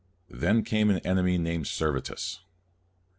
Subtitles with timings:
[0.31, 2.39] Then came an enemy named Servetus.